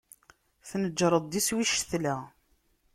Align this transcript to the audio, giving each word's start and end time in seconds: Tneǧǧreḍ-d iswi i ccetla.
Tneǧǧreḍ-d 0.69 1.39
iswi 1.39 1.57
i 1.63 1.65
ccetla. 1.71 2.15